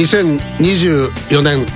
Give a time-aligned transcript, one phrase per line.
[0.00, 1.66] 2024年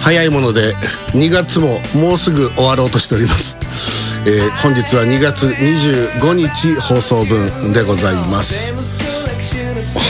[0.00, 0.74] 早いもので
[1.12, 3.56] 2月ももうすぐ終わろうとしております、
[4.26, 8.74] えー、本日は2月25日放送分でございます。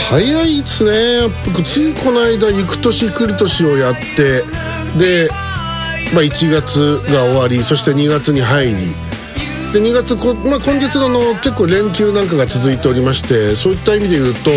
[0.09, 1.29] 早いですね。
[1.45, 4.43] 僕ついこの間行く年来る年をやって
[4.97, 5.29] で、
[6.13, 8.73] まあ、1月が終わりそして2月に入り
[9.73, 14.53] で2月こ、まあ、今月のの結構連休なんかが続いておりましてそういった意味で言うとあ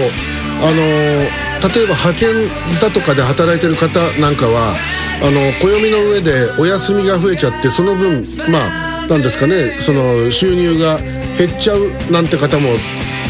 [0.66, 4.74] のー例えば派遣だとかで働いてる方なんかは
[5.22, 10.98] あの暦の上でお休みが増えちゃってその分まあなんですかねその収入が
[11.38, 12.70] 減っちゃうなんて方も、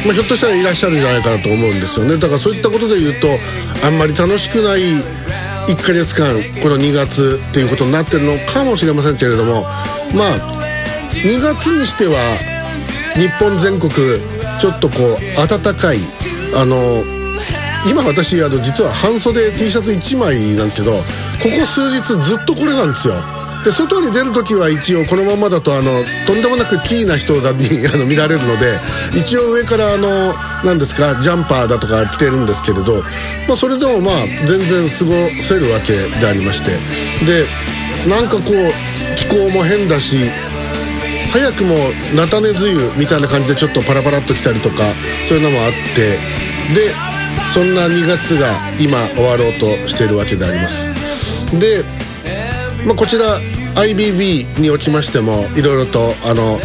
[0.04, 2.16] まあ、ひょっとしたらいらっしゃるんじゃないかなと思うんですよね。
[2.16, 3.28] だからそういったことで言うと
[3.84, 4.80] あんまり楽しくない
[5.66, 6.28] 1ヶ月間
[6.62, 9.62] この2月っていうことになってるのかもしれませんけれども
[10.14, 10.56] まあ
[11.12, 12.38] 2月にしては
[13.14, 13.90] 日本全国
[14.60, 15.98] ちょっとこう暖かい
[16.54, 16.76] あの
[17.88, 21.02] 今私あの実は半袖 T シャツ1枚なんですけどこ
[21.44, 23.14] こ数日ずっとこれなんですよ。
[23.64, 25.90] で外に出る時は一応このままだとあの
[26.24, 27.40] とんでもなくキーな人に
[27.92, 28.78] あの見られるので
[29.12, 33.02] 一応上からあの何ですかジャンパーだとか着てるんですけれど、
[33.48, 34.14] まあ、それでもまあ
[34.46, 36.70] 全然過ごせるわけでありまして。
[37.26, 37.46] で
[38.08, 40.30] なんかこう気候も変だし
[41.32, 44.84] 早くも菜種梅雨みたいな感じでちょっとパラパラっと来たりとか
[45.28, 46.46] そういうのもあって。
[46.74, 46.92] で
[47.52, 51.58] そんな2月が今終わろうとしているわけであります。
[51.58, 51.84] で、
[52.86, 53.38] まあ、こちら
[53.74, 56.58] IBB におきましてもいろいろとあの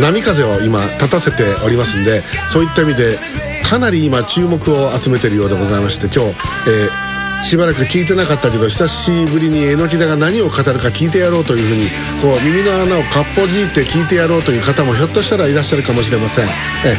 [0.00, 2.20] 波風を今立たせておりますんで
[2.50, 3.18] そういった意味で
[3.62, 6.36] かなり今注目を集めているようでございまして今日、
[6.70, 7.13] えー
[7.44, 11.90] しばらく聞いてなかったけど久しぶりに榎木田が何を語るか聞いてやろうというふうに
[12.22, 16.46] こう耳の穴をかっぽじいて聞いてやろうという方もひょっとしたらいらっしゃるかもしれません。
[16.46, 16.96] え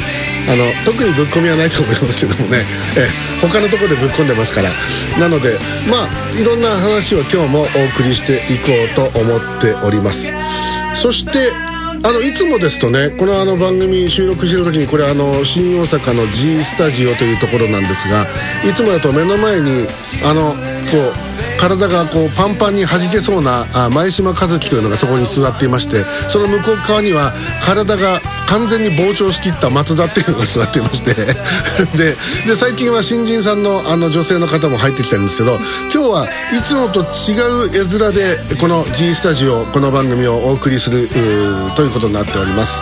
[0.47, 2.63] あの特にぶっ込みはないと思いますけどもね。
[2.95, 3.09] え。
[3.41, 4.69] 他のとこでぶっ込んでますから。
[5.19, 5.57] なので
[5.89, 10.31] まあいろんな話を今日もお送りしていこうと思っております。
[10.93, 11.51] そして
[12.05, 18.27] あのいつもですとねこのあの番組収録してる時にこれあの新大阪の G スタジオというところなんですが
[18.63, 19.87] いつもだと目の前に
[20.23, 20.57] あのこ
[21.54, 27.33] う体がこうパンパンに弾けそうなあ前島和樹というのがそこに座っていましてその向こう側には
[27.65, 31.15] 体が完全に膨張しきった松田っていうのが座っていまして
[31.97, 32.15] で
[32.45, 35.59] で最近は新人さんのあの女性の方も入ってきてるんですけど
[35.91, 37.33] 今日はいつもと違
[37.63, 41.09] う絵面でこの G スタジオこの番組をお送りする
[41.75, 42.73] ということになっております、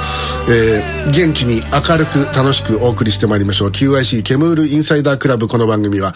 [0.49, 3.69] えー、元気に明るく楽しくお送りしてまいりましょう。
[3.69, 6.13] QIC ケムールインサイダークラブこの番組は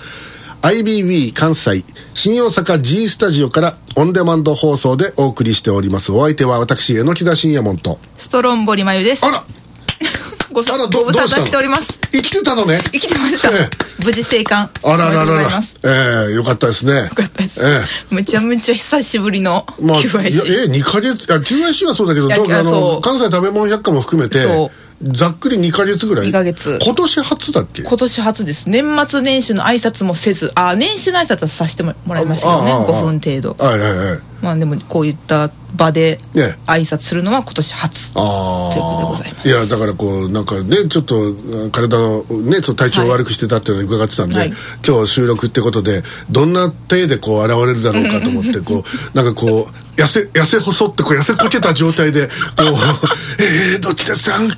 [0.68, 6.12] IBB 関西新大阪 G スタジオからオンデマンド放送でお送りしております。
[6.12, 8.00] お相手は私榎田信也門と。
[8.18, 9.26] ストロンボリマユです。
[9.26, 9.46] あら。
[10.52, 11.88] ごあらご無沙汰しております。
[12.12, 12.82] 生きてたのね。
[12.92, 14.70] 生きてました、ええ、無事生還。
[14.84, 15.64] あらららら。
[15.86, 16.96] ええよかったですね。
[16.96, 20.28] よかったです、ええ、めちゃめちゃ久しぶりの QIC、まあ、
[20.66, 26.80] え二か月あ QIC はそうだけどあの関西食べ物百科も含めてそうざっくり2か月ぐらい？2か月。
[26.82, 27.84] 今年初だっけ？
[27.84, 28.70] 今年初です。
[28.70, 32.72] 年末年始の挨拶もせずあ年始の挨拶はさせてもらいましたよね。
[32.72, 33.64] 5分程度。
[33.64, 34.20] はいはいはい。
[34.42, 36.20] まあでもこういった場で
[36.66, 38.32] 挨拶するのは今年初、というこ
[38.72, 39.48] とでございます。
[39.48, 44.52] いやだからこうなんかねちょっと体のねちょっと体調を悪くしてたっていうのを伺ってたんで、はい、
[44.88, 48.84] 今日収録ってことでどんな体でこう現れるだろうかと思ってこう
[49.18, 52.32] なんかこう痩せ痩せ細ってこう痩せこけた状態でこ
[52.64, 52.66] う
[53.42, 54.52] 「えー、どちらさん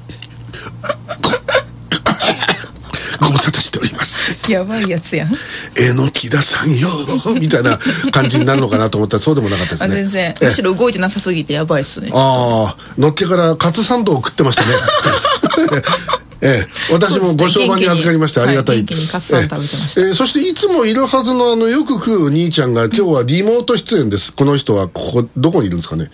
[3.19, 4.51] ご無沙汰しております。
[4.51, 5.29] やばいやつやん。
[5.77, 6.87] えのきださんよ
[7.39, 7.77] みたいな
[8.11, 9.95] 感じになるのかなと思ったらそうでもなかったですね。
[9.95, 10.35] 全然。
[10.41, 12.09] むしろ動いてなさすぎてやばいっすね。
[12.13, 14.69] ああのっけからカツサンドを食ってましたね。
[16.41, 18.85] ええ、私もご商売に預かりましてありがたい、はい、
[19.97, 24.31] ええそしていつもいるはずのあのよく食う兄ちゃんが今日はリモート出演です。
[24.31, 26.09] この人はここどこにいるんですかね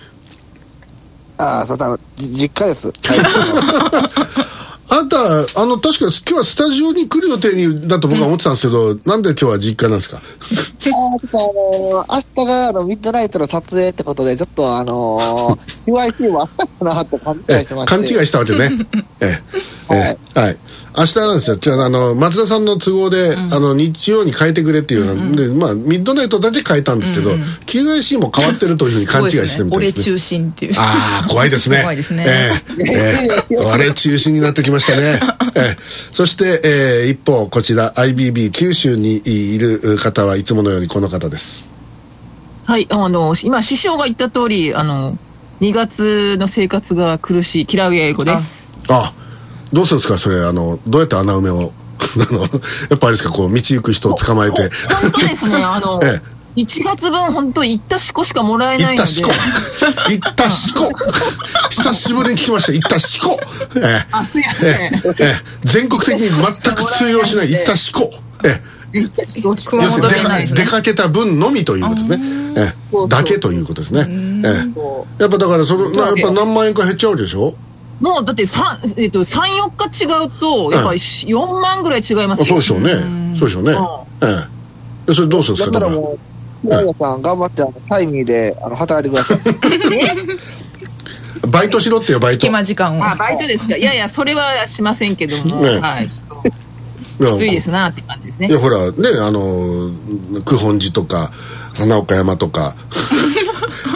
[1.37, 2.91] ああそうだ実家です。
[4.87, 5.17] あなた
[5.61, 10.17] あの確か今日はスタジオに来る予定にだと僕は思ってたんですけど、なんで今日は実家なんですか？
[10.17, 17.95] あーちょっとあの、明日があのミッドナイトの撮影ってことで、ちょっとあのー、UIC も明日かなって勘違いえしまして。
[17.95, 18.69] 勘違いしたわけね。
[19.21, 19.39] え
[19.91, 20.57] ええはい。
[20.97, 21.55] 明日なんですよ。
[21.57, 25.35] じゃああの松田さんの都合で、あの日曜に変えてくれっていうの。
[25.35, 27.31] で、まあミッドナイトだけ変えたんですけど、
[27.65, 29.69] QIC も変わってるというふうに勘違いしてみたいですね。
[29.77, 30.73] 俺中心っていう。
[30.77, 31.81] ああ、怖いですね。
[31.81, 32.25] 怖いですね。
[32.27, 35.19] ええええ 我々中心になってきましたね。
[35.56, 35.77] ええ
[36.12, 41.66] そして、ええ一方、こちら IBB 九州にいる方はいつものようにこの方です。
[42.66, 45.18] はい、あの、今、師匠が言った通り、あの、
[45.62, 48.72] 2月の生活が苦しい、嫌う英語です。
[48.89, 49.13] あ、
[49.72, 51.72] どうするんですかそれ、あの、どうやって穴埋めを？
[52.30, 52.48] あの、や
[52.95, 54.69] っぱあれですか、こう、道行く人を捕まえて。
[55.01, 56.22] 本当ですね、あの、 え
[56.55, 59.31] 1月分、本当、行ったしこしかもらえないので行ったしこ。
[60.09, 60.89] 行ったしこ。
[61.69, 62.71] 久しぶりに聞きました。
[62.73, 63.37] 行ったしこ。
[63.75, 65.11] ええあ、すいませええん。
[65.11, 68.09] ええ全国的に全く通用しない行ったしこ。
[68.45, 68.61] え
[68.93, 72.19] え行ったしこしか熊要するに出かけた分のみということですね。
[72.57, 74.07] ええそうそうだけということですね。
[74.45, 77.49] えこえやっぱだからそのなやっぱ何万円か減っちゃうわけでしょ？
[77.49, 77.55] う
[78.03, 82.43] もう、だって、三えっと、3、4日違うと、やっぱり4万ぐらい違いますよ。
[82.43, 82.93] あそうでしょうね。
[83.39, 83.73] そうでしょうね。
[84.21, 84.55] ええ
[85.07, 85.79] でそれどうするんですか？
[85.79, 85.91] だから。
[85.91, 86.19] だからもう、
[86.65, 89.53] 平野さん頑張って、あの、タイミーで、あの、働いてください。
[91.47, 92.41] バイトしろってよバイト。
[92.41, 93.77] 隙間時間をあ、バイトですか。
[93.77, 96.65] いやいや、それはしませんけども、ねはい、ちょっと、
[97.25, 98.51] きついですなって感じですねい。
[98.51, 99.91] やほらねあの
[100.44, 101.31] 九本寺とか
[101.73, 102.75] 花岡山とか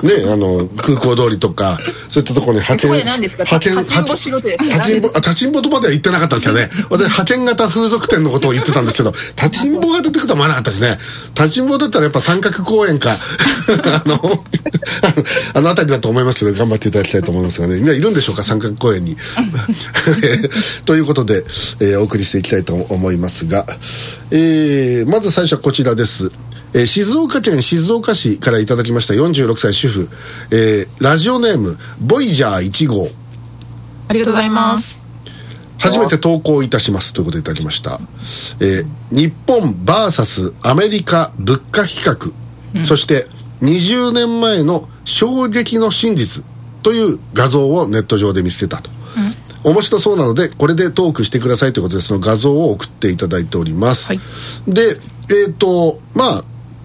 [0.04, 3.44] ねあの空港通りとかそういったところに派遣そこで何ですか？
[3.44, 6.70] 派遣立ちんぼ立ちんぼ何あ立ちんぼとまでは言ってなかったんですよね。
[6.90, 10.98] 私派遣型風俗店のことを言ってたんですけど立ちんぼが出てくるとは思わなかったですね。
[11.36, 13.16] 立ちんぼだったらやっぱ三角公園か
[13.70, 14.44] あの
[15.54, 17.76] あの辺りだと思いますけど頑張っていただきたいと思いますがね。
[17.76, 18.44] みんないるんでしょうか？
[18.44, 19.16] 三角公園に。
[20.86, 21.44] ということで、
[21.80, 23.66] えーお送りしていきたいと思いますが、
[24.32, 26.32] えーまず最初はこちらです、
[26.74, 30.10] えー静岡県静岡市からいただきました46歳主婦、
[30.52, 33.08] えーラジオネームボイジャー1号。
[34.08, 35.04] ありがとうございます。
[35.80, 38.00] 初めて投稿いたしますということでいただきました、
[38.60, 42.34] えー日本 VS アメリカ物価比較、
[42.86, 43.26] そして
[43.62, 46.44] 20年前の衝撃の真実
[46.84, 48.92] という画像をネット上で見つけたと、
[49.64, 54.20] 面白そうなのでこれでトークしてくださいということでその画像を送っていただいております、はい。
[54.68, 54.98] で
[55.32, 56.44] えっ、とまあ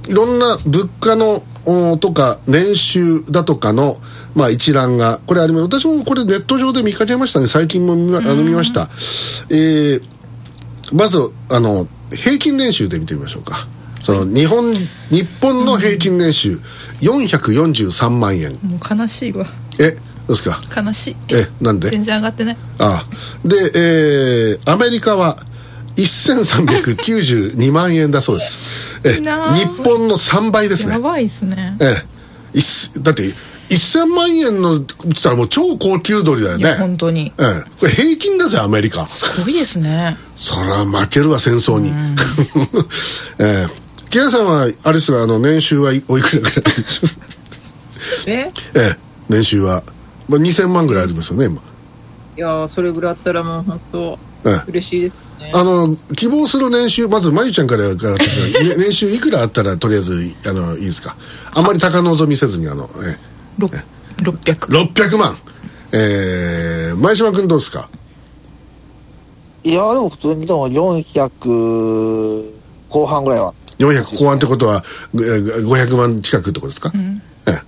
[0.08, 3.96] いろんな物価のおとか年収だとかの、
[4.34, 5.62] まあ、一覧がこれあります。
[5.64, 7.46] 私もこれネット上で見かけましたね。
[7.46, 8.88] 最近も見まあの見ました。
[9.50, 10.02] えー
[10.92, 11.18] まず
[11.50, 13.56] あの平均年収で見てみましょうか。
[14.02, 14.74] その日本
[15.08, 16.60] 日本の平均年収
[17.00, 18.52] 443万円。
[18.62, 19.46] もう悲しいわ。
[19.80, 20.60] えどうですか？
[20.82, 21.16] 悲しい。
[21.30, 21.88] えなんで？
[21.88, 22.56] 全然上がってない。
[22.78, 23.48] ああ。
[23.48, 25.36] で、えーアメリカは
[25.96, 29.22] 1392万円だそうですえ日
[29.84, 30.92] 本の3倍ですね。
[30.94, 31.76] やばいっすね。
[31.80, 31.84] え
[32.54, 32.58] え。
[32.58, 33.22] いっすだって
[33.68, 37.32] 1000万円のって言ったらもう超高級鳥だよいやね本当に。
[37.38, 37.62] ええ。
[37.80, 39.06] これ平均だぜアメリカ。
[39.06, 40.16] すごいですね。
[40.36, 41.90] そら負けるわ戦争に。
[43.38, 43.84] ええ。
[44.10, 46.54] 木屋さんはあれですがあの年収はいおいくらぐらい
[48.26, 48.52] え？
[48.74, 48.98] ええ。
[49.28, 49.82] 年収は、
[50.28, 51.60] まあ、2000万ぐらいありますよね今。
[52.36, 54.18] いやーそれぐらいあったらもう本当ええ
[54.68, 55.50] 嬉しいですね。
[55.54, 58.18] あの希望する年収まずまゆちゃんからからね
[58.78, 61.16] 年収いくらあったらとりあえずあのいいですか。
[61.52, 63.16] あんまり高望みせずにあの、え
[63.58, 63.68] ろ
[64.18, 64.56] 600
[64.92, 65.36] 600万。
[65.92, 67.88] えー、前島君どうですか？
[69.62, 72.50] いや、でも普通にでも400
[72.88, 73.54] 後半ぐらいは。
[73.78, 74.84] 400後半ってことは
[75.14, 77.20] えー500万近くってことですか、ん。
[77.46, 77.60] ええ。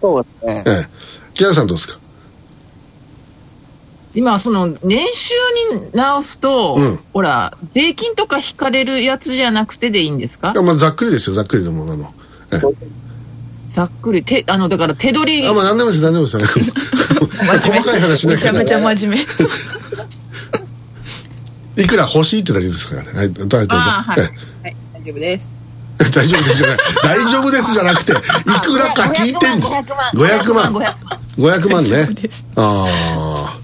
[0.00, 0.64] そうですね。
[0.66, 0.88] ええ。
[1.34, 1.98] 木原さんどうですか？
[4.14, 5.34] 今、その年収
[5.74, 7.00] に直すと、うん。
[7.14, 10.52] ほら、税金とか引かれるやつじゃなくてでいいんですか？
[10.52, 12.12] いやまあ、ざっくりですよざっくりでもあの、
[12.52, 12.60] ええ。
[13.68, 16.42] ざっくり、てあのだから手取りあ、まあ何でもです何でもですよ。
[16.46, 16.60] 細
[17.82, 19.18] かい話しなきゃめちゃめちゃ真面
[21.76, 21.78] 目。
[21.82, 23.08] いくら欲しいってだけですからね。
[23.14, 23.48] はいどうぞ。
[23.48, 23.68] どうぞ。
[23.74, 24.30] あーはい、
[24.64, 25.70] えはい、大丈夫です。
[26.00, 26.76] え大丈夫ですじゃない。
[27.02, 28.20] 大丈夫ですじゃなくていく
[28.78, 29.72] らか聞いてんです。
[29.72, 30.12] 500万。
[30.14, 30.72] 500万。
[31.38, 32.08] 500万ね。
[32.56, 33.58] ああ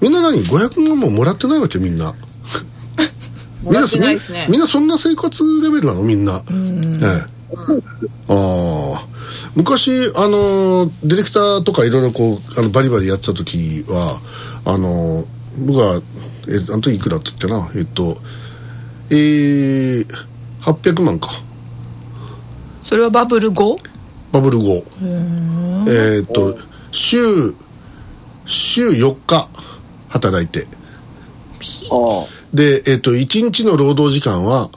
[0.00, 2.14] みんな何？500万ももらってないわけみんな。
[3.62, 4.46] もらってないですね。
[4.50, 6.02] みんなそんな生活レベルなの？
[6.02, 6.42] みんな。
[6.48, 6.50] え
[7.02, 7.26] え。
[8.28, 9.06] ああ。
[9.54, 14.20] 昔あのディレクターとかいろいろこうあのバリバリやってた時は
[14.64, 15.24] あの
[15.58, 16.00] 僕は
[16.48, 17.80] えあの時いくらって言ってな？
[17.80, 18.16] えっと
[19.10, 20.06] えー、
[20.60, 21.28] 800万か。
[22.82, 23.78] それはバブル後？
[24.32, 24.84] バブル後。
[25.02, 26.56] えーっと
[26.92, 27.18] 週
[28.44, 29.48] 週4日
[30.16, 30.66] 働いて。
[32.52, 34.70] で、えっと1日の労働時間は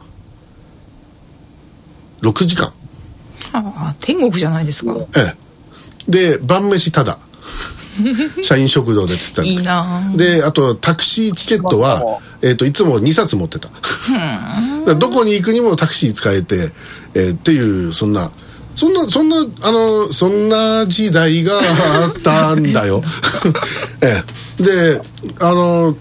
[2.21, 2.71] 6時間。
[3.51, 4.95] ああ天国じゃないですか。
[5.17, 5.49] ええ。
[6.07, 7.19] で晩飯ただ
[8.41, 10.17] 社員食堂でって言ったんいいなあ。
[10.17, 13.69] であとタクシーチケットは、えっといつも2冊持ってた。
[14.95, 16.71] どこに行くにもタクシー使えて、
[17.13, 18.31] えーっていうそんな
[18.79, 23.03] そんなそんなあのそんな時代があったんだよ、
[24.01, 24.23] え
[24.57, 24.63] え。
[24.63, 25.01] で
[25.37, 25.97] あの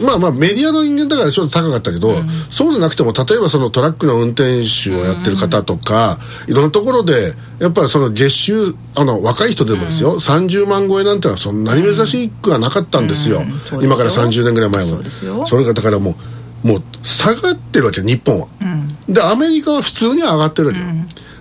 [0.00, 2.16] まあまあメディアの人間だからちょっと高かったけど、
[2.48, 6.18] そうじゃなくても例えばそのトラックの運転手をやってる方とか、
[6.48, 13.40] いろんなところでやっぱりその月収あの若い人でもですよ、30万超えなんてのはそんなに珍しくはなかったんですよ、
[13.72, 13.84] うん。
[13.84, 14.90] 今から30年ぐらい前も。
[14.90, 15.46] そうですよ。
[15.46, 16.16] それがだからも
[16.64, 18.48] うもう下がってるわけ日本は、
[19.08, 20.86] でアメリカは普通に上がってるわけよ、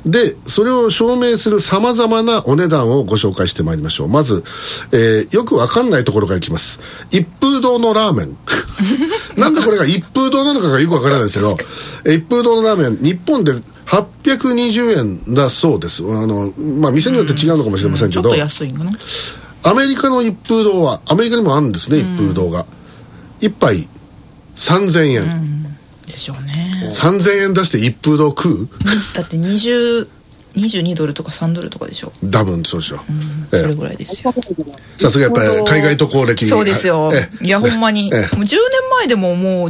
[0.06, 4.08] でそれを証明するさまざまなお値段をご紹介してまいりましょう。
[4.08, 4.44] まず、
[4.92, 6.80] えーよくわかんないところからいきます。
[7.10, 8.38] 一風堂のラーメン。
[9.36, 11.58] なんでこれが一風堂なのかがよくわからないですけど
[12.06, 13.54] えー一風堂のラーメン日本で
[13.88, 14.98] 820
[15.28, 16.04] 円だそうです。
[16.04, 18.92] あのまあ店によって違うのかもしれませんけど、ちょっと安いんかな。
[19.64, 22.68] アメリカの一風堂はアメリカにもあるんですね、一風堂が。
[23.42, 23.88] 一杯
[24.56, 28.70] 3000円、でしょうね3000円出して一風堂食う？
[29.13, 30.08] だって20
[30.56, 32.13] 22ドルとか3ドルとかでしょ。
[32.32, 32.98] 多分そうでしょ、
[33.51, 33.60] ええ。
[33.62, 34.34] それぐらいですよ。
[34.98, 36.46] さすがやっぱり海外渡航歴。
[36.46, 37.12] そうですよ。
[37.13, 37.46] ええ。
[37.46, 38.04] いやほんまに。
[38.04, 38.56] もうええ10年
[38.98, 39.70] 前でももう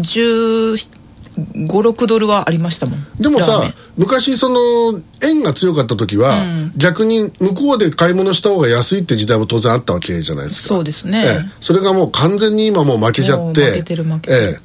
[1.38, 3.00] 1516ドルはありましたもん。
[3.20, 3.64] でもさ
[3.98, 6.34] 昔その円が強かった時は、
[6.78, 10.76] 逆に向こうで買い物した方が安いって時代も当然あったわけじゃないですか。
[10.76, 11.24] そうですね。
[11.26, 11.52] ええ。
[11.60, 13.72] それがもう完全に今もう負けちゃって。
[13.72, 14.42] 負けてる負けてる。
[14.44, 14.60] え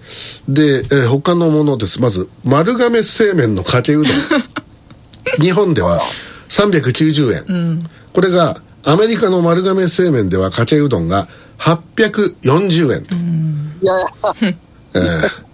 [0.49, 0.53] え。
[0.53, 2.01] で、ええ他のものです。
[2.01, 4.13] まず丸亀製麺のかけうどん。
[5.41, 6.01] 日本では
[6.49, 14.07] 390円、これがアメリカの丸亀製麺ではかけうどんが840円と、いやいや、
[14.43, 14.59] え
[14.95, 15.29] え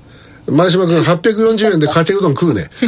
[0.49, 2.71] 前島君840円でかけうどん食うね。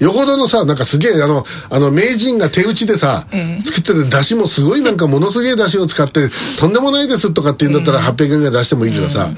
[0.00, 3.26] よほどのさなんかすげえあのあの名人が手打ちでさ、
[3.64, 9.30] 作ってる出汁もすごいなんかものすげえ出汁を使ってとんでもないですとかって言うんだったら800円ぐらい出してもいいけどさ、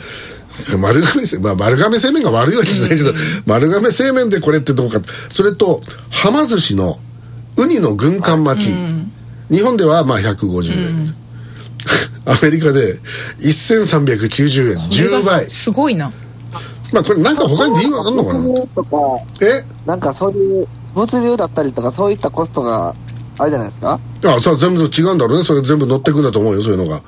[0.78, 3.12] 丸亀製まあ、丸亀製麺が悪いわけじゃないけど、
[3.46, 5.00] 丸亀製麺でこれってどうか。
[5.28, 6.98] それとはま寿司の
[7.56, 8.74] ウニの軍艦巻き、
[9.54, 11.14] 日本ではまあ150円、
[12.26, 12.98] アメリカで
[13.40, 15.48] 1390円10倍。
[15.48, 16.12] すごいな。
[16.92, 18.48] まあこれなんか他に理由あるのかな？
[19.46, 19.64] え？
[19.86, 22.94] なんかそういう物流だったりとか、そういったコストが
[23.38, 24.00] あるじゃないですか？
[24.24, 25.44] あさあ全部違うんだろうね。
[25.44, 27.02] それ全部乗ってくんだと思うよそういうのが。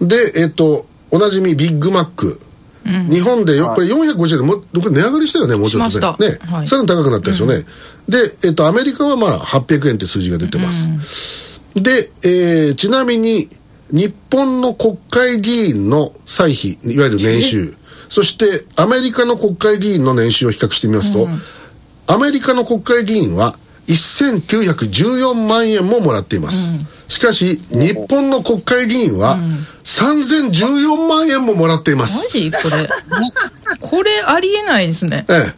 [0.00, 2.40] でえっ、とおなじみビッグマック、
[3.10, 6.28] 日本でよこれ450円でもうこれ値上がりしたよねもうちょっとね。
[6.30, 6.68] ね、はい。
[6.68, 7.64] さらに高くなったですよね、
[8.08, 13.48] で、えっとアメリカはまあ800円って数字が出てます、で、えーちなみに
[13.90, 17.74] 日本の国会議員の歳費いわゆる年収。
[18.08, 21.28] そしてアメリカの国会議員の年収を比較してみますと、
[22.06, 23.54] アメリカの国会議員は
[23.86, 26.56] 1914万円ももらっています、
[27.08, 29.38] しかし日本の国会議員は
[29.84, 32.50] 3014万円ももらっていまマす、ジ？
[32.50, 32.88] これ。
[33.80, 35.26] これありえないですね。
[35.28, 35.54] ええ、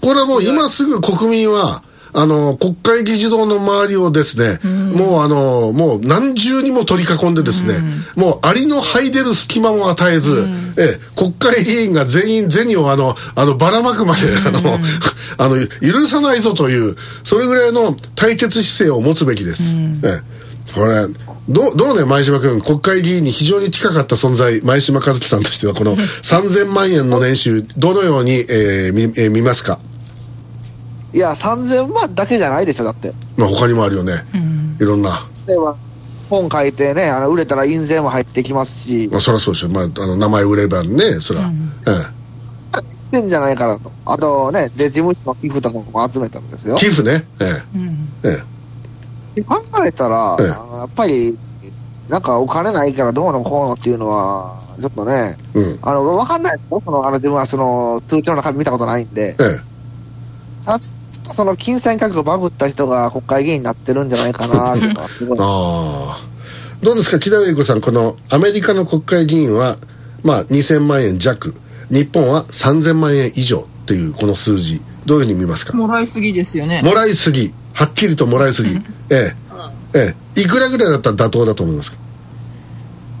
[0.00, 1.82] これはもう今すぐ国民は
[2.12, 7.78] あの国会議事堂の周りをですね、もうあのもう何重にも取り囲んでですね、
[8.16, 14.78] もうアリの這い出る隙間も与えず、ええ、国会議員が全員銭をあのあのばらまくまで、あの
[15.38, 19.62] あの許さないぞというそれぐらいの対決姿勢を持つべきです、
[20.02, 21.06] ええ、これ
[21.48, 22.60] どうどうね前島君。
[22.60, 29.78] 国会議員に非常に近かった存在前島和樹さんとしてはこの 3000万円の年収どのように、えー見えー見ますか？
[31.18, 33.12] いや、3000万だけじゃないでしょ、だって。
[33.36, 34.24] まあ他にもあるよね、
[34.78, 35.10] いろんな、
[35.48, 35.74] 例えば、
[36.30, 41.50] 本書いてね、あの売れたら印税も入ってきますし、まあ、そりゃそうでしょ、まあ、あの名前売ればねそりゃ、
[41.88, 42.18] え
[43.08, 43.90] ってんじゃないかなと。
[44.04, 46.76] あとね、で、事務所の寄付とかも集めたんですよ。
[46.76, 46.78] え。
[46.78, 47.26] 寄付ね。
[47.40, 47.44] え
[48.24, 48.28] え。
[48.28, 48.42] え
[49.38, 49.42] え。
[49.42, 50.46] 考えたら、ええ。
[50.46, 51.36] やっぱり、
[52.08, 55.78] なんかお金ないからどうのこうのっていうのは、ちょっとね、うん。
[55.82, 56.82] あの、わかんないですよ。
[56.84, 59.58] その、あの、自分はその、通帳の中身見たことないんで、え
[60.68, 60.90] たちょっ
[61.28, 65.38] とその、金銭価格バブった人が国会議員になってるんじゃないかな、っていうのはすごい。
[65.38, 65.40] え。
[65.42, 66.28] ああ
[66.82, 69.76] どうですか木田栄子さんこのアメリカの国会議員は
[70.22, 71.54] まあ2000万円弱。
[71.90, 74.80] 日本は3000万円以上っていうこの数字。
[75.04, 75.76] どういうふうに見ますか？
[75.76, 76.82] もらいすぎですよね。
[76.84, 77.52] もらいすぎ。
[77.72, 78.76] はっきりともらいすぎ。
[79.10, 79.34] ええ。
[79.94, 80.40] ええ。
[80.40, 81.98] いくらぐらいだったら妥当だと思いますか？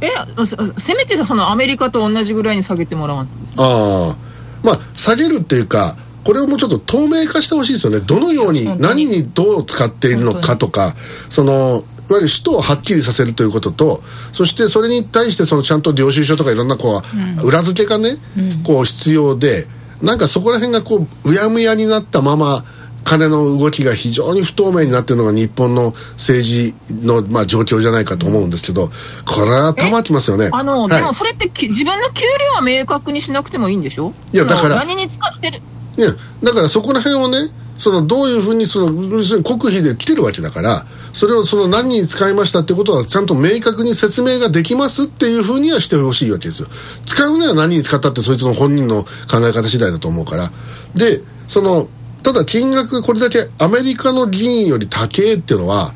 [0.02, 0.10] え、
[0.46, 3.32] せせめてそのアメリカと同じぐらいに下げてもらわんと。
[3.56, 4.16] ああ
[4.62, 5.96] まあ下げるっていうか
[6.28, 8.00] これをもうちょっと透明化してほしいですよね。
[8.00, 10.94] どのように何にどう使っているのかとか
[11.30, 17.00] そのわゆる使途をはっきりさせるということとそしてそれに対してそのちゃんと領収書とかいろんなこ
[17.42, 18.18] う、裏付けがね、
[18.62, 19.66] こう必要で
[20.02, 22.62] なんかそこら辺がこううやむやになったまま
[23.04, 26.74] 金の動きが非常に不透明になっているのが日本の政治
[27.06, 28.90] の、まあ、状況じゃないかと思うんですけど
[29.24, 30.50] これはたまってますよね。
[30.52, 30.90] あの、はい。
[30.90, 34.12] でもそれってき自分の給料は明確にしなくてもいいんでしょ？
[34.34, 35.62] いやだから何に使ってる？
[35.98, 36.12] いや
[36.42, 46.68] だからそこら辺をねそのどういうふうにその国費で来てるわけだからそれをその何に使いましたってことはちゃんと明確に説明ができますっていうふうにはしてほしいわけですよ。
[47.06, 50.50] 使うのは何に使ったってそいつの本人の考え方次第だと思うから。
[50.94, 51.88] でその
[52.22, 55.92] ただ金額がこれだけアメリカの議員より高えっていうのは、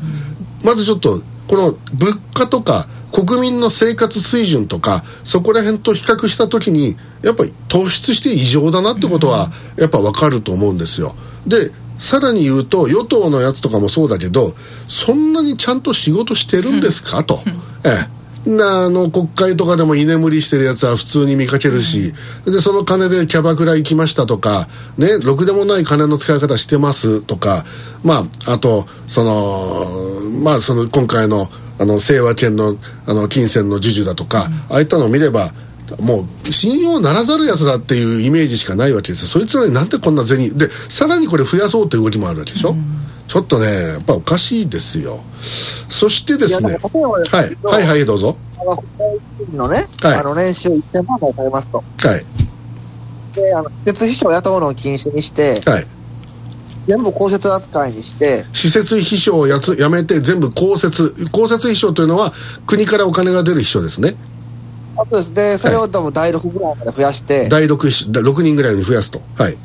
[0.65, 11.15] まずちょっとこの物価とか国民の生活水準とかそこら辺と比較した時にやっぱり突出して異常だなってことはやっぱ分かると思うんですよ。
[11.47, 14.55] でさらに言うと与党のやつとかもそうだけど
[14.89, 17.23] そんなにちゃんと仕事してるんですか？
[17.23, 17.43] と、
[17.85, 18.23] ええ。
[18.45, 22.13] なあの国会とかでも居眠りしてるやつは普通に見かけるし、
[22.45, 24.67] でその金でキャバクラ行きましたとか
[24.99, 27.65] ねろくでもない金の使い方してますとか
[28.03, 31.47] まああとそのまあその今回の
[31.83, 35.51] あの清和県のあの金銭の授受だとか、ああいったのを見れば
[36.01, 39.27] もう信用ならざるやつらっていうイメージしかないわけですよ。
[39.27, 42.77] そいつらになんでこんな銭でさらにこれ増やそうっていう動きもあるわけでしょ、
[43.27, 45.25] ちょっとねやっぱおかしいですよ。
[45.89, 47.67] そしてですねはい。
[47.67, 48.37] はいはいどうぞ。
[48.61, 50.19] あのね、はい。
[50.19, 51.79] あの年収1000万台されますと。
[51.79, 52.25] はい。
[53.35, 55.87] で、あの、施設秘書を雇うのを禁止にして、はい
[56.87, 61.15] 全部公設扱いにして、施設秘書をやつやめて全部公設。
[61.31, 62.33] 公設秘書というのは
[62.67, 64.15] 国からお金が出る秘書ですね。
[64.97, 65.31] あとです。
[65.31, 69.21] ね、それを多分第6ぐらいまで増やして、第 6, 秘書6人ぐらいに増やすと。
[69.37, 69.57] はい。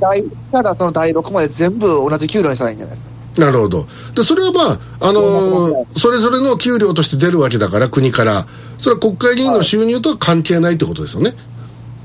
[0.00, 3.46] 第1からその第6まで全部同じ給料にしたらいいんじゃないですか。
[3.46, 3.86] なるほど。
[4.14, 8.46] でそれはまああのーそれぞれの給料として出るわけだから国から。
[8.80, 11.34] それは国会議員の収入とは関係ないってことですよね、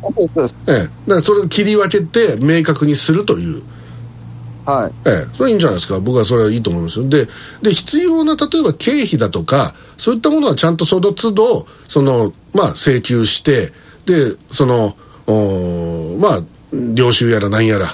[0.03, 0.55] あそうです、そうです。
[0.67, 3.63] ええ、だからそれを切り分けて明確にするという
[4.65, 4.93] はい。
[5.07, 5.99] ええ、それはいいんじゃないですか。
[5.99, 7.07] 僕はそれはいいと思いますよ。
[7.07, 7.27] で
[7.61, 13.71] で必要な例えば経費だとかそういったものはちゃんとその都度そのまあ請求して
[14.05, 14.95] でその
[15.27, 16.41] おまあ
[16.93, 17.85] 領収やら何やら、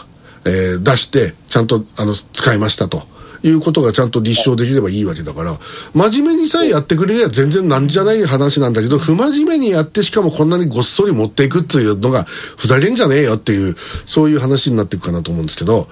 [0.45, 3.11] えー出してちゃんとあの使いましたと。
[3.43, 5.57] いうことがちゃんと立証できればいいわけだから
[5.95, 15.87] 真面目にさえやってくれりゃ全然なんじゃない話なんだけど不真面目にやってしかもこんなにごっそり持っていくっていうのがふざけんじゃねえよっていうそういう話になっていくかなと思うんですけど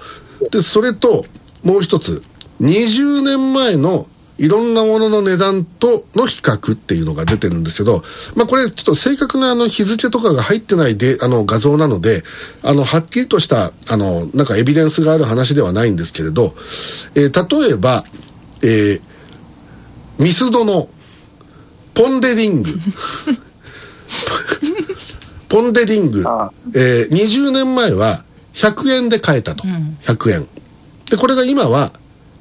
[0.50, 1.24] でそれと
[1.62, 2.22] もう一つ
[2.60, 4.06] 20年前の
[4.40, 8.02] いろんなものの値段との比較っていうのが出てるんですけど、
[8.34, 12.22] まあこれちょっと正確なあの日付とかが入ってないであの画像なので、
[12.62, 16.54] あのはっきりとしたあのなんかエビデンスがある話ではないんですけれど、
[17.14, 18.04] えー例えば、
[18.62, 19.02] えー
[20.18, 20.88] ミスドの
[21.92, 22.70] ポンデリング。
[25.48, 28.24] ポンデリングあ、えー20年前は
[28.60, 30.48] 100円で買えたと、100円。
[31.10, 31.92] でこれが今は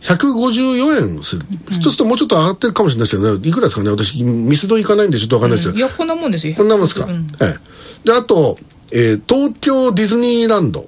[0.01, 3.47] 154円する、そうするともうちょっと上がってるかもしれないですけどね。
[3.47, 3.89] いくらですかね？
[3.89, 6.55] 私ミスド行かないんでちょっと分かんないですけど、いやこんなもんですよ。
[6.55, 7.27] こんなもんですか、うん。
[7.41, 8.07] ええ。
[8.07, 8.57] であと、
[8.91, 10.87] えー東京ディズニーランド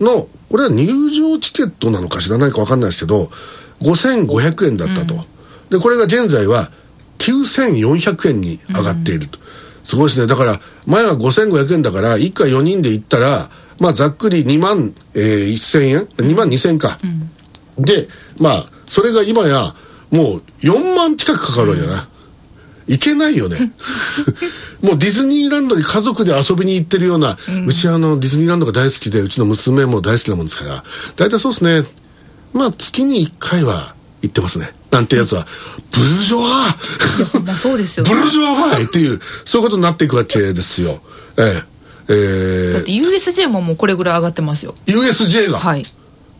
[0.00, 3.30] の、これは入場チケットなのか知らないか分かんないですけど
[3.82, 5.14] 5500円だったと、
[5.70, 6.70] でこれが現在は
[7.18, 9.38] 9400円に上がっていると、
[9.84, 10.26] すごいですね。
[10.26, 13.48] だから前は5500円だから一家4人で行ったら
[13.80, 16.98] まあざっくり2万、えー1000円？2万2000円か、
[17.78, 18.08] で
[18.38, 19.74] まあそれが今や
[20.10, 22.08] もう4万近くかかるわけだな、
[22.86, 23.72] いけないよね。
[24.82, 30.84] もうディズニーランドに家族で遊びに行ってるような、うちあのディズニーランドが大好きでうちの娘も大好きなもんですから
[31.16, 31.84] 大体そうですね。
[32.52, 34.72] まあ月に1回は行ってますね。
[34.90, 35.44] なんてやつは
[35.90, 37.46] ブルジョワー。
[37.46, 41.00] まあそうですよ ブルジョワっていうそういうことになっていくわけですよ。
[41.36, 41.73] ええ
[42.08, 44.74] えだって USJ ももうこれぐらい上がってますよ。
[44.86, 45.58] ー、USJ が？
[45.58, 45.84] はい。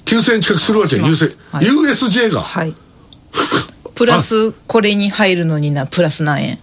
[0.05, 0.99] 9000円近くするわけ？
[0.99, 1.11] はい。
[1.11, 2.41] USJ が？
[2.41, 2.75] はい。
[3.95, 6.59] プラスこれに入るのになプラス何円？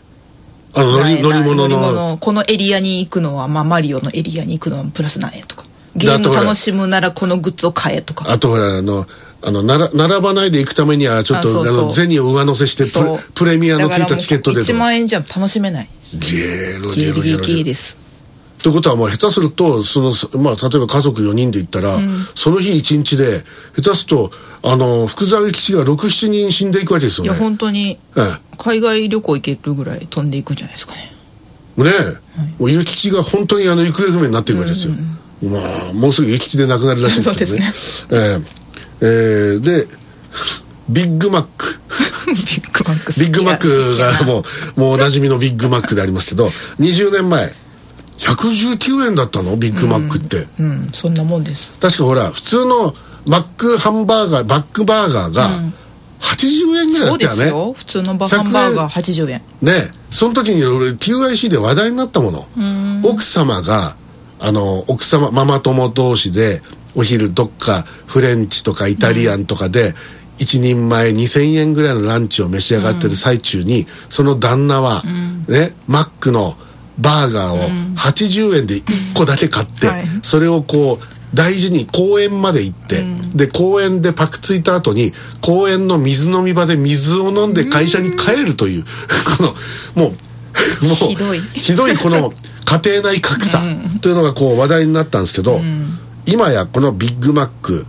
[0.74, 1.80] あの乗り乗り物の。
[1.80, 5.66] 物このエリアに行くのは、まあ、マリオのエリアに行くのはプラス何円とか。
[5.96, 8.32] ゲーム楽しむならこのグッズを買えとか。
[8.32, 9.06] あとほらあの
[9.44, 12.86] あのなら並ばないで行くためにはちょっとあの銭を上乗せして
[13.34, 15.90] プレミアのついたチケットでと1か万円じゃ楽しめない。
[16.20, 17.98] ゲロゲロゲロゲロリです
[18.64, 21.98] ということはもう下手するとその、まあ、例えば家族4人で行ったら、
[22.36, 23.44] その日1日で
[23.76, 24.32] 下手すると
[24.64, 27.32] あの福沢諭吉が67人死んでいくわけですよね。
[27.32, 31.12] いや本当にえ海外旅行行けるぐらい飛んでいくんじゃないですかね。
[31.80, 31.84] え。
[31.84, 34.94] ねえ、もう諭吉が本当にあの行方不明になっていくわけですよ、
[35.44, 35.58] ま
[35.90, 37.74] あもうすぐ諭吉でなくなるらしいんですけどね。
[38.12, 38.40] え
[39.02, 39.08] え。
[39.08, 39.60] ええ。
[39.60, 39.88] で
[40.90, 41.80] ビッグマック。
[42.28, 44.44] ビッグマックビッグマックがも
[44.76, 46.48] うもうおなじみのビッグマックでありますけど
[46.80, 47.54] 20年前
[48.22, 49.58] 119円だったの？
[49.58, 51.74] ビッグマックって、うんそんなもんです。
[51.80, 52.94] 確かほら普通の
[53.26, 55.50] マックハンバーガーバックバーガーが
[56.20, 57.74] 80円ぐらいだそうでったよね、すよ。
[57.74, 59.42] 普通のバハンバーガー80円。
[59.62, 62.46] ねその時に俺 QIC で話題になったもの。
[63.04, 63.96] 奥様が
[64.40, 66.62] あの奥様ママ友同士で
[66.96, 69.96] お昼どっかフレンチとかイタリアンとかで、
[70.38, 75.04] 一人前2000円ぐらいのランチを召し上がってる最中に、その旦那は、
[75.48, 76.56] ねマックの
[77.00, 77.58] バーガーを
[77.96, 80.06] 80円で1個だけ買って、はい。
[80.22, 83.04] それをこう大事に公園まで行って、
[83.36, 88.84] で公園でパクついた後に公園の水飲み場で水を飲んで会社に帰るという、
[89.38, 89.44] こ
[89.96, 90.14] のも
[90.82, 91.40] うもうひどい。
[91.54, 92.34] ひどいこの
[92.66, 93.62] 家庭内格差
[94.02, 95.62] というのがこう話題になったんですけど、
[96.26, 97.86] 今やこのビッグマック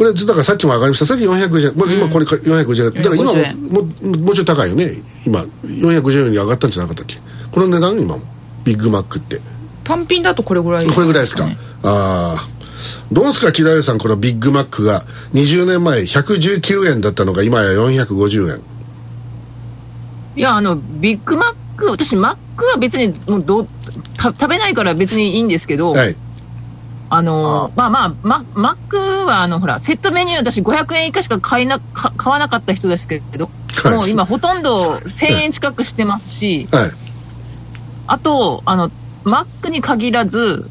[0.00, 1.04] これだからさっきも上がりました。
[1.04, 3.02] さっき450円、まあ、今これか450円。
[3.02, 4.94] だから今も450円もうもうちょい高いよね。
[5.26, 7.18] 今450円に上がったんじゃなかったっけ？
[7.52, 8.22] この値段今も。
[8.64, 9.42] ビッグマックって。
[9.84, 11.44] 単品だとこれぐらいこれぐらいですか？
[11.46, 11.58] ね。
[11.84, 12.48] ああ
[13.12, 15.02] どうですか木田さんこのビッグマックが
[15.34, 18.60] 20年前119円だったのが今や450円。
[20.36, 23.66] いや、あの、ビッグマック、私、マックは別にもうど
[24.16, 26.16] 食べないから別にいいんですけど、はい
[27.12, 28.96] あのまあまあ、ママック
[29.26, 33.50] はあのほらセットメニュー、私、500円以下しか買いなか買わなかった人ですけど、
[33.82, 33.96] はい。
[33.96, 36.90] もう今、ほとんど1000円近くしてますし、はい。
[38.06, 38.92] あとあの、
[39.24, 40.70] マックに限らず、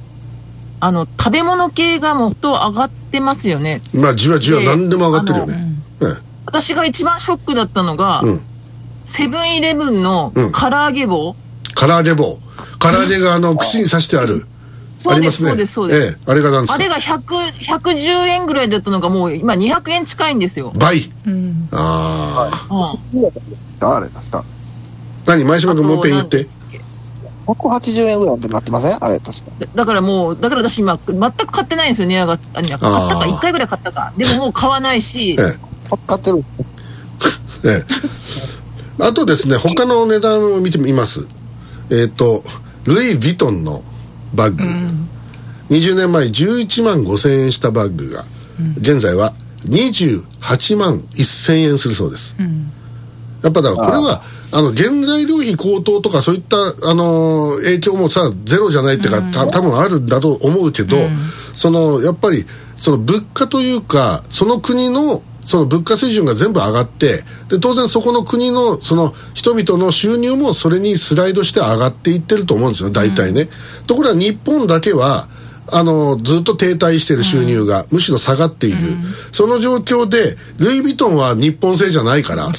[0.80, 3.82] あの食べ物系がもっと上がってますよね。
[3.94, 5.74] まあじわじわで何でも上がってるよね。
[6.02, 6.06] え
[6.46, 8.42] 私が一番ショックだったのが、うん。
[9.04, 10.52] セブンイレブンのうん。
[10.54, 11.36] 唐揚げ棒、
[11.70, 12.40] え唐揚げ棒。
[12.80, 14.46] 唐揚げがあの串に刺してある
[15.08, 15.50] ありますね。
[15.52, 16.08] そうです、そうです、そうです。
[16.08, 16.74] ええあれが何ですか。
[16.76, 17.22] あれが100
[17.62, 20.72] 110円ぐらいだったのがもう今200円近いんですよ。
[20.76, 21.10] 倍。
[21.26, 21.68] うん。
[21.72, 23.26] ああうん
[23.82, 24.44] あれ確か？
[25.26, 25.44] 何？
[25.46, 26.48] 前島君もう一遍言って。
[27.48, 29.04] 180円ぐらいってなってません？
[29.04, 29.44] あれ確か。
[29.60, 34.14] だだからもう、だから私今、全く買ってないんですよ、値上があ買ったか、あー1回ぐらい買ったか。
[34.18, 35.58] でももう買わないし、 え
[36.08, 36.44] 買ってる。
[37.66, 37.86] え え
[39.02, 39.04] え。
[39.06, 41.26] あとですね他の値段を見てみます。
[41.90, 42.44] えっ、と
[42.84, 43.82] ルイ・ヴィトンの
[44.34, 44.64] バッグ、
[45.70, 48.26] 20年前11万5千円したバッグが、
[48.78, 49.34] 現在は
[49.66, 52.36] 28万1000円するそうです、
[53.44, 60.98] やっぱだからこれはあの原材料費高騰とかそういったあの影響もさゼロじゃないっていうか、た多分あるんだと思うけど、
[61.54, 73.50] そのやっぱりその物価というかその国のその物価水準が全部上がってで当然そこの国のその人々の収入もそれにスライドして上がっていってると思うんですよ大体ね、
[73.88, 75.28] ところが日本だけは
[75.72, 78.78] あのずっと停滞している収入が、むしろ下がっている、
[79.32, 82.52] その状況でルイ・ヴィトンは日本製じゃないから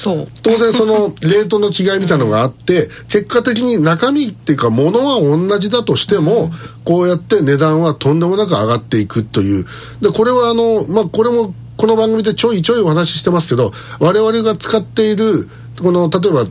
[0.43, 6.49] 当然そのレートの違いみたいなのがあって結果的に中身っていうか物は同じだとしても
[6.83, 9.65] こうやって値段はとんでもなく上がっていくという。
[10.01, 15.47] でこれはあのまあこれもこの番組でちょいちょいお話ししてますけど我々が使っている
[15.81, 16.45] この例えば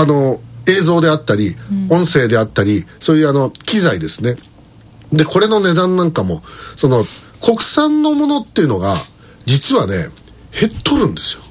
[0.00, 1.56] あの映像であったり
[1.90, 4.36] 音声であったりそういうあの機材ですね。
[5.12, 6.42] でこれの値段なんかも
[6.76, 7.02] その
[7.42, 8.94] 国産のものっていうのが
[9.44, 10.06] 実はね
[10.52, 11.42] 減っとるんですよ。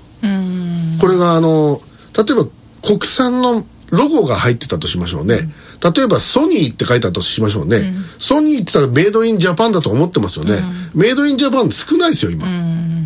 [1.02, 1.82] これがあの
[2.16, 2.46] 例えば
[2.82, 5.40] 国産のロゴが入ってたとしましょうね、
[5.82, 10.62] 例えばソニーって書いてあったとしましょうね、ソニーって言ったらメイドインジャパンだと思ってますよね、
[10.94, 12.46] メイドインジャパン少ないですよ今、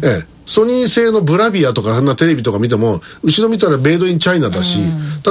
[0.03, 4.79] ええ、ソニー製のブラビアとかそんなテレビとか見ても後ろ見たらメイドインチャイナだし、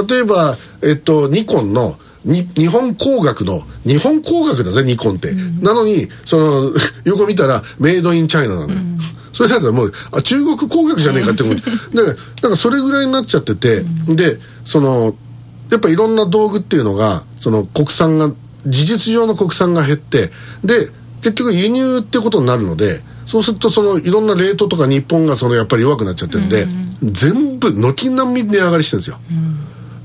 [0.07, 6.71] 例えば、えっと、ニコンのに日本工学の日本工学だぜニコンって、なのにその
[7.03, 8.79] 横見たらメイドインチャイナなのよ、
[9.33, 11.55] それだったらもうあ中国工学じゃねえかって思う。
[11.55, 15.15] だからだからそれぐらいになっちゃってて、でその
[15.73, 18.29] やっぱいろんな道具っていうのがその国産が
[18.67, 20.29] 事実上の国産が減って
[20.63, 20.87] で
[21.21, 26.67] 結局輸入ってことになるのでそうするとそのいろんなレートとか日本がそのやっぱり弱くなっちゃってるんで、
[27.01, 29.17] 全部軒並み値上がりしてるんですよ、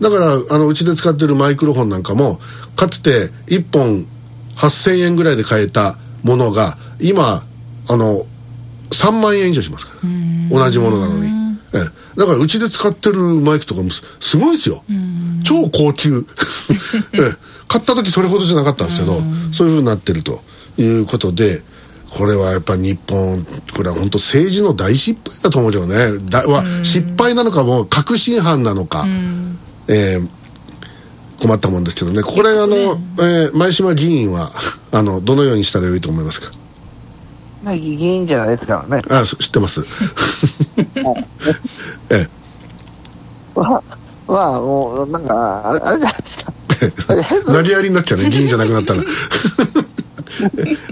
[0.00, 2.38] だからあのうちで使ってるマイクロフォンなんかも
[2.76, 4.07] かつて1本
[4.57, 7.42] 8000円ぐらいで買えたものが今
[7.90, 8.24] あの
[8.90, 10.09] 3万円以上しますから。
[10.50, 11.28] 同じものなのに、
[11.74, 14.83] ええ、だからうちで使ってるマイクとかもすすごいですよ。
[15.44, 16.24] 超高級、
[17.12, 17.37] ええ、
[17.68, 20.42] 買った時それほどじゃなかったんですけどそういうふうになってると
[20.78, 21.62] いうことで
[22.11, 26.18] これはやっぱ日本これは本当政治の大失敗だと思うけどね。
[26.31, 29.04] だは失敗なのかもう確信犯なのか、
[29.88, 30.28] えー
[31.40, 32.20] 困ったもんですけどね。
[32.24, 34.50] これあの、えー前島議員は
[34.90, 36.50] あのどのようにしたらよいと思いますか？
[37.76, 39.02] 議員じゃないですからね。
[39.11, 39.85] あそ知ってます。
[42.11, 42.28] ええ。
[43.54, 43.83] まあ、
[44.26, 46.52] まあ、もう、なんか、あれあれじゃないですか。
[47.22, 49.02] 変 な成りやりになっちゃうね 議員じゃなくなったら。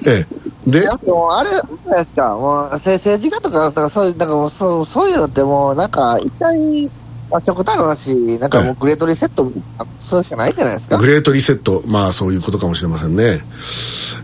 [0.06, 0.26] え
[0.66, 0.70] え。
[0.70, 0.88] で？
[1.06, 6.90] もうあれ、じゃないですか、もう政政治家とかそういう、なんかもうそうそういうのってもう、なんか、一体、
[7.30, 10.96] まあ、極端な話、なんかもうグレートリセット、あそうしかないじゃないですか？
[10.98, 11.82] グレートリセット。
[11.86, 13.40] まあそういうことかもしれませんね。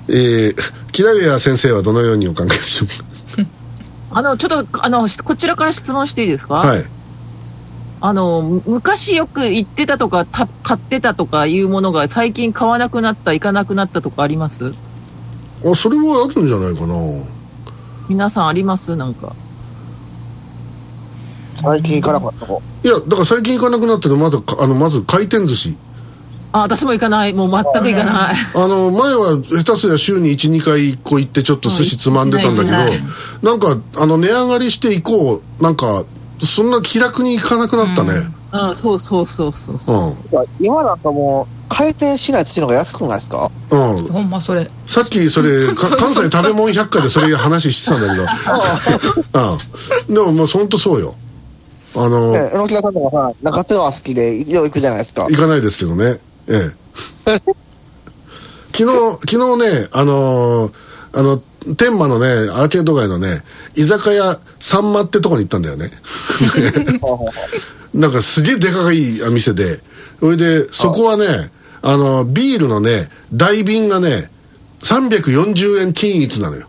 [0.08, 0.56] えー、
[0.92, 2.88] 木田谷先生はどのようにお考えでしょう
[4.14, 6.60] あの、ちょっと、あの、こちらから質問していいですか？
[6.62, 6.84] かはい。
[8.04, 14.74] あの、む昔よく行ってたとか、た買ってたとかいうものが最近買わなくなった、行かなくなったとかあります？
[15.64, 16.94] あそれはあるんじゃないかな。
[18.08, 18.96] 皆さんあります？
[18.96, 19.34] なんか。
[21.60, 22.62] 最近行かなかった子。
[22.84, 25.76] いやだから最近行かなくなってるのまだかあのまず回転寿司。
[26.52, 27.32] あ、私も行かない。
[27.32, 28.34] もう全く行かない。
[28.54, 32.76] あの前は下手すりゃ週に12回こう行ってちょっと寿司つまんでたんだけど、
[33.42, 36.04] なんかあの値上がりして以降なんか
[36.40, 38.28] そんな気楽に行かなくなったね。
[38.52, 40.40] うん、そうそうそうそうそう。
[40.40, 40.42] う。
[40.42, 43.50] ん、今なんかもう、回転しない土の方が安くないですか？
[43.70, 44.68] うん、ほんまそれ。
[44.84, 48.26] さっきそれ か関西食べ物百科でそれ話してたんだけど。
[50.08, 50.14] うん。
[50.14, 51.14] でももう本当そうよ
[51.94, 55.26] あの、ええ、榎田さんとかさ、中津川好きで、よう行くじゃないですか。
[55.28, 56.18] 行かないですけどね。
[56.48, 56.70] え
[57.26, 57.42] え。
[58.74, 60.72] 昨日昨日ねあのー
[61.14, 61.42] あの
[61.76, 63.42] 天満のねアーケード街のね
[63.76, 65.90] 居酒屋さんまってとこに行ったんだよね。
[67.94, 69.80] なんかすげえでかい店で。
[70.18, 71.50] それでそこはね
[71.82, 74.30] あのビールのね大瓶がね
[74.80, 76.66] 340円均一なのよ。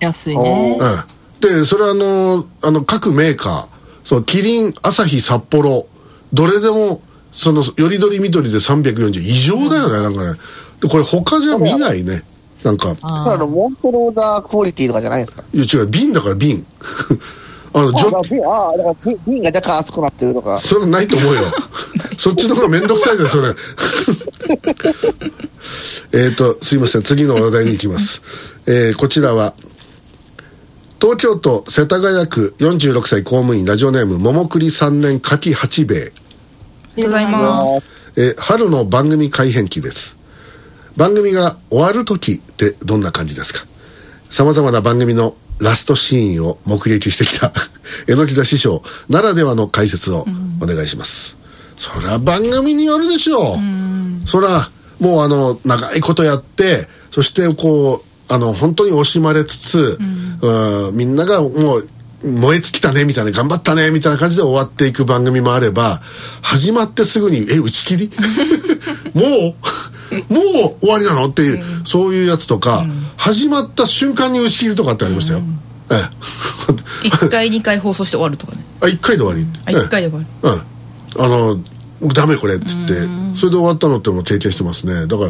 [0.00, 0.78] 安いね。
[0.78, 3.66] うん、でそれはあのあの各メーカー
[4.06, 5.84] そのキリンアサヒ札幌。
[6.32, 7.00] どれでも
[7.32, 10.38] そのよりどりみどりで340異常だよね、なんかね。
[10.80, 12.22] でこれ他じゃ見ないね。
[12.62, 12.94] なんか。
[13.02, 15.42] あーモントローダークオリティとかじゃないですか。
[15.52, 15.88] いや違う。
[15.88, 16.64] 瓶だから瓶。
[17.74, 20.56] あのあジョだから瓶ああ、だから瓶瓶が若干熱くなってるとか。
[20.58, 21.42] それないと思うよ。
[22.16, 23.54] そっちの方が面倒くさいですそれ。
[26.26, 27.02] えっとすいません。
[27.02, 28.22] 次の話題に行きます、
[28.68, 29.52] えーこちらは
[31.00, 35.98] 東京都世田谷区46歳公務員ラジオネーム桃栗3年柿八兵衛。
[35.98, 37.90] ありがとうございます。
[38.16, 40.16] えー春の番組改編期です。
[40.96, 43.66] 番組が終わる時ってどんな感じですか？
[44.30, 47.52] さまざまな番組のラストシーンを目撃してきた
[48.08, 50.26] 榎田師匠ならではの解説を
[50.60, 51.36] お願いします、
[51.78, 59.98] そりゃ番組によるでしょう、そりゃもうあの長いことやってそしてこうあの本当に惜しまれつつ、
[60.40, 60.96] うん。
[60.96, 61.88] みんながもう
[62.24, 66.00] 燃え尽きたねみたいな頑張ったねみたいな感じで終わっていく番組もあれば
[66.42, 68.10] 始まってすぐに「え打ち切り？
[69.14, 70.40] もうも
[70.80, 72.86] う終わりなの?」っていう、そういうやつとか、
[73.16, 75.42] 始まった瞬間に打ち切りとかってありましたよ、
[75.90, 75.94] え
[77.04, 77.08] え。
[77.08, 78.64] 1回2回放送して終わるとかね。
[78.80, 79.46] あ1回で終わり。
[79.66, 80.26] あ1回で終わる。
[81.16, 81.24] うん。
[81.24, 81.58] あの
[82.12, 82.94] ダメこれっつって。
[83.36, 85.06] それで終わったのってのも経験してますね。
[85.06, 85.24] だか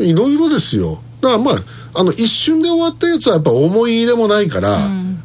[0.00, 1.54] らいろいろですよだからまあ
[1.94, 4.78] あの一瞬で終わったやつはやっぱ思い入れもないから、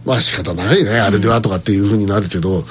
[0.06, 2.64] まあ仕方ないねあれではとかっていうふうになるけど、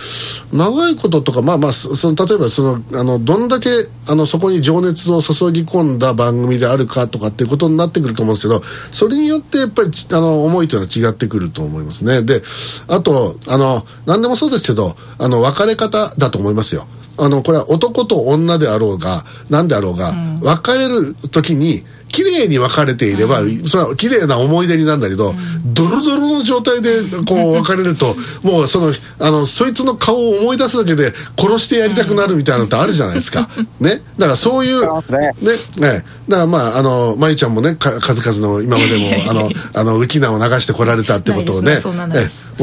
[0.53, 3.69] 長いこととかまあまあそその例えばそのあのどんだけ
[4.09, 8.61] あのそこに情熱を注ぎ込んだ番組であるかとかっていうことになってくると思うんですけど
[8.93, 12.23] それによってやっぱりちあの思いというのは違ってくると思いますね。
[12.23, 12.43] で
[12.89, 16.87] あとあの何でもそうですけどあの別れ方だと思いますよ。
[17.19, 20.13] あのこれは男と女であろうが何であろうが、
[20.43, 33.49] 別れる時に綺麗に別れていれば、それは綺麗な思い出になるんだけど、ドロドロの状態でこう別れると もうそのあのそいつの顔を思い出すだけで殺してやりたくなるみたいなのってあるじゃないですか。
[33.81, 35.35] ね、だからそういうね。
[35.41, 35.53] ね。
[35.79, 36.05] ね。
[36.29, 41.81] だからまああのまゆちゃんもねか数々の今までも あのあの浮き名を流してこられたってことをね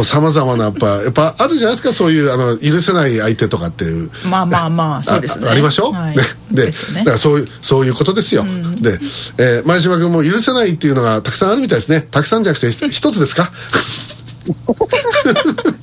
[0.03, 8.45] さまざまなやっぱやっぱあるじゃないですかそういうあの許せない相手とかっていうまあまあまあそうですねあありましょう、はいね、でねだからそういうそういうことですよ、
[8.81, 8.99] で、
[9.37, 12.01] えー前島君も許せないっていうのがたくさんあるみたいですね。
[12.01, 13.49] たくさんじゃなくてひ一つですか？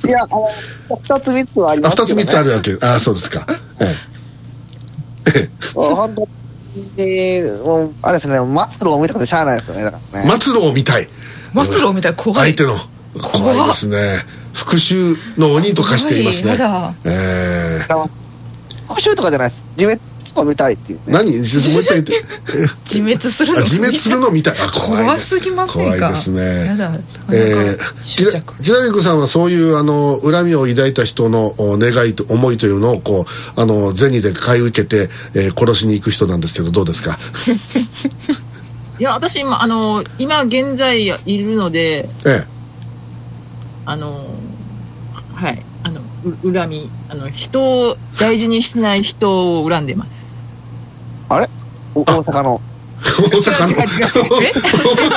[0.06, 0.48] いや、あの、
[1.02, 2.22] 二つ三つはありあますけど、ね。
[2.22, 2.76] 二つ三つあるわけ。
[2.86, 3.46] あそうですか。
[3.80, 3.96] え
[5.34, 5.48] え。
[5.74, 6.28] 本当
[7.02, 8.44] に、もう、あれですね、末
[8.80, 10.30] 路を見たくてしゃあないですよね、だからね。
[10.42, 11.08] 末路を見たい。
[11.54, 12.14] 末路みたい？
[12.14, 12.54] 怖い。
[12.54, 12.78] 相手の。
[13.22, 13.68] 怖い。
[13.70, 14.24] ですね。
[14.52, 16.56] 復讐の鬼と化していますね。
[17.04, 18.08] えー
[18.88, 19.62] 復讐とかじゃないです。
[19.76, 20.00] 自滅
[20.36, 21.04] を見たいっていう、ね。
[21.06, 21.32] 何？
[21.32, 22.12] もう一回言って。
[22.14, 23.58] え 自滅するの？
[23.58, 25.98] あ自滅するのみたいあ怖いね怖すぎませんか？
[25.98, 26.66] 怖いですね。
[26.66, 26.92] やだ。
[27.32, 28.62] えー、執着。
[28.62, 33.24] きらき子さんはそういうあの恨みを抱いた人のお願いと思いというのをこ
[33.56, 37.18] うあの銭で買い受けて、えー殺しに行く人なんですけどどうですか？
[38.98, 42.44] いや、私今、あの、今現在いるので、え
[43.86, 44.29] あの、はい、あの、う
[46.42, 46.90] 恨み。
[47.08, 50.48] あの、人を大事にしない人を恨んでます。
[51.28, 51.48] あれ？
[51.94, 52.60] お大阪の。
[53.00, 53.82] 大阪の？
[53.82, 54.52] 違う違う違う。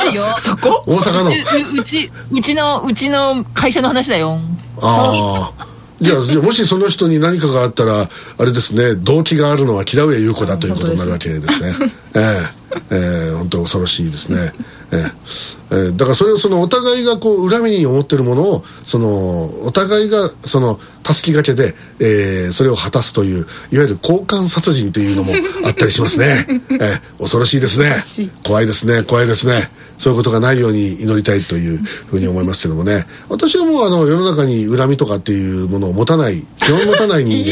[0.05, 0.09] え？
[0.09, 0.23] 違うよ。
[0.39, 0.83] そこ？
[0.87, 1.31] 大阪の？
[1.77, 4.39] ううち、うちの、うちの会社の話だよ。
[4.81, 11.73] ああじゃあじゃあもしその人に何かがあったらあれですね動機があるのは木田上優子だということになるわけですね
[12.15, 12.19] え
[12.91, 14.53] えええ本当恐ろしいですね
[14.93, 14.97] え
[15.71, 15.75] え。
[15.75, 15.91] ええ。
[15.91, 25.34] だからそれをそのお互いがこう恨みに思ってるものをそのお互いがそのたすきがけで、ええそれを果たすといういわゆる交換殺人というのも
[25.65, 27.01] あったりしますね、ええ。
[27.19, 27.95] 恐ろしいですね。
[28.45, 29.03] 怖いですね。
[29.03, 29.69] 怖いですね。
[29.97, 33.06] そういうことがないように祈りたいというふうに思いますけどもね。
[33.29, 37.51] 私はもうあの世の中に恨みとかっていうものを持たない基本持たない人間。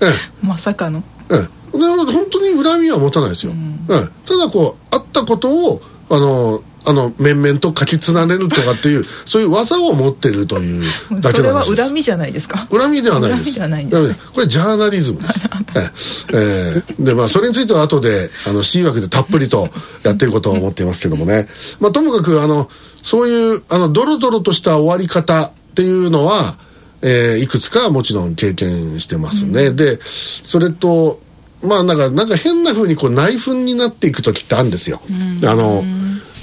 [0.06, 0.12] ええ。
[0.42, 1.02] まさかの。
[1.30, 3.52] え本当に恨みは持たないですよ、
[3.88, 10.82] ええ、ただこうあったことをあのあの面々と書き連ねるとかっていうそういう技を持ってるという
[11.20, 12.66] だそれはけの話です恨みじゃないですか？
[12.70, 13.42] 恨みではないです。
[13.42, 14.16] 恨みではないんですね。
[14.34, 16.26] これジャーナリズムです。
[16.32, 19.68] ええええでまあそれについては後であの C 枠でたっぷりと
[20.02, 21.46] やっていこうと思っていますけどもね。
[21.80, 22.68] まあともかくあの
[23.02, 26.56] そういうあのドロドロとした終わり方っていうのは
[27.02, 31.20] えーいくつかもちろん経験してますね、でそれと
[31.62, 35.00] まあなんかなんか変な風にこう内紛になっていく時ってあるんですよ、
[35.44, 35.82] あの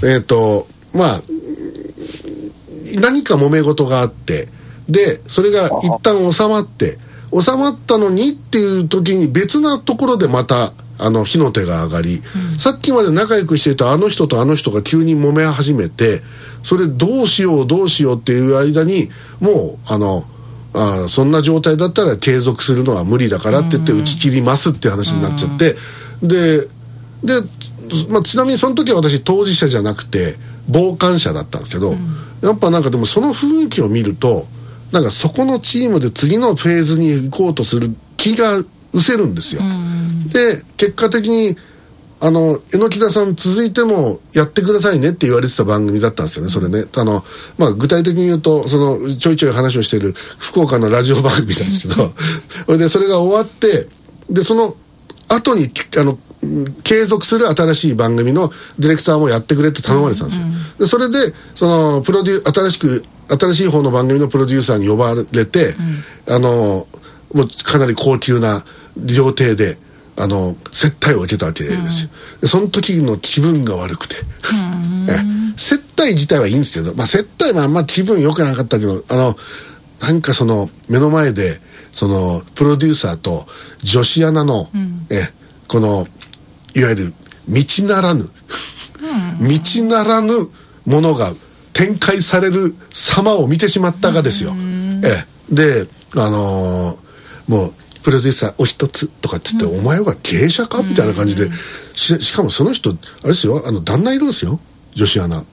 [0.04, 1.22] えっ、とまあ
[3.00, 4.48] 何か揉め事があって
[4.88, 6.98] でそれが一旦収まって
[7.32, 12.22] 収まったのにっていう時に別なところでまたあの火の手が上がり、
[12.58, 16.22] さっきまで仲良くしていたあの人とあの人が急に揉め始めて
[16.64, 19.08] それどうしようどうしようっていう間に
[19.38, 20.24] もうあの
[20.74, 25.76] あーそんな状態だったら継続するのは無理だからって言って打ち切りますって話になっちゃって、
[26.22, 26.66] で
[27.22, 27.42] で、
[28.08, 30.36] まあ、ちなみにその時は私当事者じゃなくて
[30.72, 31.94] 傍観者だったんですけど、
[32.42, 34.46] やっぱなんかでもその雰囲気を見ると
[34.92, 38.58] なんかそこのチームで次のフェーズに行こうとする気が
[38.92, 39.62] 失せるんですよ。
[40.32, 41.56] で結果的に
[42.20, 46.84] あの榎木田さん続いてもやってくださいねって言われてた番組だったんですよねそれね。
[46.96, 47.22] あの、
[47.58, 52.12] まあ、具体的に言うとそのちょいちょい話をしている福岡のラジオ番組なんですけど。
[52.66, 53.86] そ れでそれが終わって
[54.30, 54.74] でその
[55.28, 60.46] 後にあのうん継続する新しい番組のディレクターもやってくれって頼まれてたんですよ、
[60.78, 65.74] でそれでそのプロデュー新しく新しい方の番組のプロデューサーに呼ばれて、
[66.28, 66.86] あの
[67.34, 68.64] もうかなり高級な
[68.96, 69.78] 料亭で
[70.16, 72.10] あの接待を受けたわけですよ、
[72.40, 74.16] でその時の気分が悪くて、
[75.10, 79.36] え接待自体はいいんですけど、まあ、接待はあんま気分良くなかったけどあの
[80.00, 81.60] なんかその目の前で
[81.98, 83.44] そのプロデューサーと
[83.82, 84.68] 女子アナの、
[85.10, 85.32] え
[85.66, 86.06] この
[86.76, 87.14] いわゆる
[87.48, 88.30] 道ならぬ、
[89.40, 90.48] 道ならぬ
[90.86, 91.32] ものが
[91.72, 94.54] 展開される様を見てしまったがですよ。
[95.02, 96.96] ええ、であのー
[97.48, 97.72] もう
[98.04, 101.50] プロデューサーお一つとかって言って、お前は芸者かみたいな感じで、
[101.94, 102.92] ししかもその人あ
[103.24, 104.60] れですよあの旦那いるんですよ
[104.94, 105.44] 女子アナ。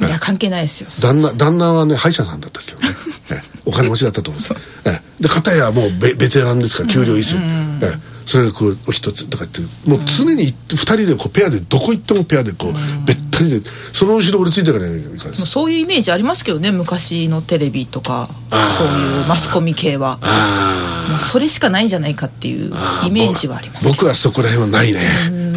[0.00, 0.88] いや関係ないですよ。
[1.00, 2.88] 旦那旦那はね歯医者さんだったんですよね、
[3.30, 4.54] ええお金持ちだったと思うんです
[4.86, 8.16] ええで片やもうベベテランですから給料いいですよ、ええ。
[8.26, 12.72] それがこうお一つとかってもう常に2人でこうペアでどこ行ってもペアでこう
[13.06, 20.18] べったりでその後ろ俺ついていかないといけないそういうイメージありますけどね昔のテレビとかそういうマスコミ系は。
[20.22, 22.72] あもうそれしかないんじゃないかっていう
[23.06, 23.86] イメージはあります。
[23.88, 25.00] 僕はそこら辺はないね。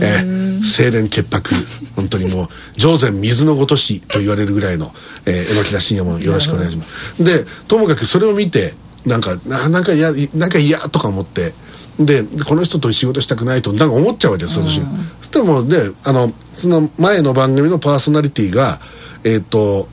[0.01, 0.39] ええ。
[0.61, 1.55] 清廉潔白
[1.95, 4.91] 本当にもう上善水のごとしと言われるぐらいの、
[5.25, 7.23] えー、榎木田信也もよろしくお願いします。
[7.23, 8.73] でともかくそれを見て
[9.09, 11.53] なんかななんか嫌なんか嫌とか思って。
[11.99, 18.79] でこの人と仕事したくないとなんか思っちゃうわけですよ私、そしたらもうであのその前の番組のパーソナリティが
[19.25, 19.85] えっ、と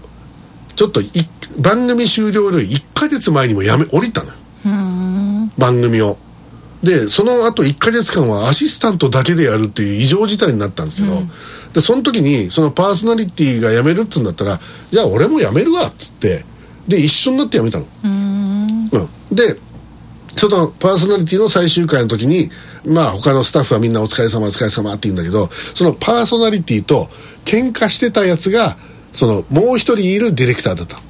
[0.77, 1.11] ちょっとい
[1.59, 4.35] 番組終了より1か月前にもやめ降りたのよ。
[5.59, 6.17] 番組を。
[6.85, 11.17] でその後1か月間はアシスタントだけでやるっていう異常事態になったんですけど、
[11.73, 14.61] でその時にそのパーソナリティが辞めるっつうんだったら
[14.93, 16.45] じゃあ俺も辞めるわっつって。
[16.89, 17.87] で一緒になって辞めたの。
[18.93, 19.59] うん、で
[20.37, 22.51] そのパーソナリティの最終回の時に
[22.85, 27.09] まあ他のスタッフはみんなお疲れ様お疲れ様って言うんだけどそのパーソナリティと
[27.45, 28.77] 喧嘩してたやつが
[29.13, 31.03] そのもう一人いるディレクターだったの。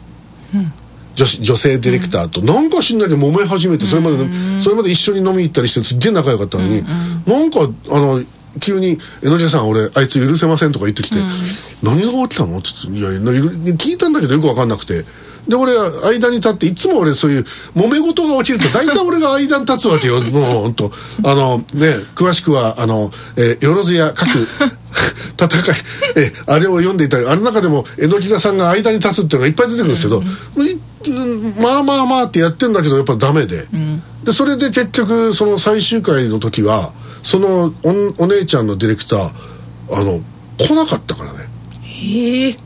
[1.16, 4.18] 女子女性ディレクターと、なんか知んないで揉め始めてそれまで、
[4.61, 6.85] それまで一緒に飲み行ったりしてすっげえ仲良かったのに、
[7.27, 7.61] なんか
[7.91, 8.22] あの
[8.61, 11.16] 急に「江ノ島さん俺あいつ許せません」とか言ってきて
[11.83, 13.11] 「何が起きたの?」って言って「いや
[13.74, 15.05] 聞いたんだけどよく分かんなくて。
[15.49, 15.73] で俺
[16.19, 17.45] 間に立っていつも俺そういう
[17.75, 20.93] 揉め事が起きると大体俺が間に立つわけよもう本当
[21.25, 24.29] あのね詳しくはあの、えーよろずや各
[25.39, 25.77] 戦い
[26.17, 30.25] えあれを読んでいたりあの中でも榎木田さんが間に立つっていうのがいっぱい出てくるんですけど、うん
[31.63, 33.69] まあまあまあってやってんだけどやっぱダメで、
[34.25, 36.93] でそれで結局その最終回の時は
[37.23, 37.73] その
[38.19, 39.31] おお姉ちゃんのディレクター
[39.93, 40.21] あの
[40.59, 41.49] 来なかったからね。
[41.83, 42.57] へえ。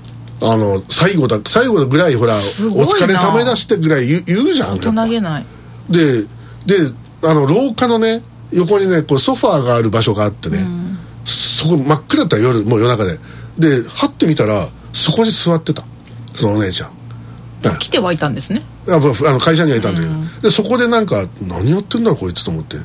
[0.43, 2.82] あの最後だ最後ぐらいほら「ごいな。
[2.82, 5.47] お疲れ様でした」ぐらい言う言うじゃん大人げない。
[5.88, 6.22] で
[6.66, 6.91] で
[7.22, 8.22] あの廊下のね
[8.53, 10.66] 横にねこうソファーがある場所があってね、
[11.24, 13.18] そこ真っ暗だったら夜もう夜中で。
[13.59, 15.84] ではってみたらそこに座ってた。
[16.34, 16.91] そのお姉ちゃん。
[17.61, 18.62] だ来てはいたんですね。
[18.88, 20.12] あの会社にはいたんだけど、
[20.43, 22.76] でそこでなんか何やってんだろこいつと思って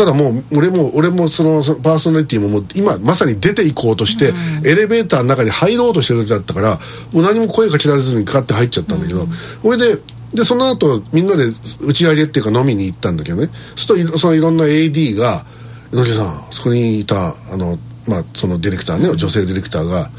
[0.00, 4.32] ただもう俺も俺もそのパーソナリティももう今まさに出ていこうとして、
[4.64, 6.78] エレベーターの中に入ろうとしてる時だったから
[7.12, 9.26] もう何も声かけられずにかかって入っちゃったんだけど、
[9.62, 10.00] それで
[10.32, 11.48] でその後みんなで
[11.82, 13.50] 打ち上げっていうか飲みに行ったんだけどね。
[13.76, 15.44] そうするといそのいろんな AD が
[15.92, 17.78] 「野木さんそこにいたあの、
[18.08, 20.10] まあ、そのディレクターね女性ディレクターが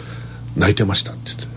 [0.56, 1.52] 泣いてました」って言って。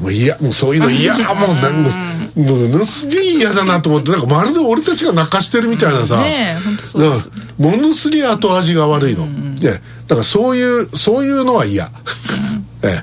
[0.00, 1.92] もう嫌もうそういうの嫌もうなんもう
[2.36, 11.90] ものすげえ嫌だなと思ってなんかまるで俺たちが泣かしてるみたいなさ、ねえ本当そうものすげえ後味が悪いの、でだからそういうそういうのは嫌、
[12.84, 13.02] え